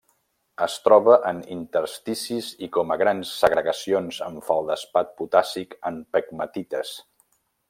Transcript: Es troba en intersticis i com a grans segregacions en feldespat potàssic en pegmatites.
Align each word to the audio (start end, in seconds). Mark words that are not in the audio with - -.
Es 0.65 0.77
troba 0.85 1.17
en 1.31 1.41
intersticis 1.55 2.49
i 2.67 2.71
com 2.77 2.95
a 2.95 2.99
grans 3.03 3.35
segregacions 3.43 4.19
en 4.31 4.43
feldespat 4.51 5.15
potàssic 5.23 5.81
en 5.93 6.05
pegmatites. 6.17 7.01